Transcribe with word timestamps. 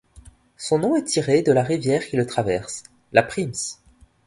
Son 0.57 0.79
nom 0.79 0.95
est 0.95 1.03
tiré 1.03 1.43
de 1.43 1.51
la 1.51 1.61
rivière 1.61 2.03
qui 2.07 2.17
le 2.17 2.25
traverse, 2.25 2.81
la 3.11 3.21
Prims. 3.21 3.77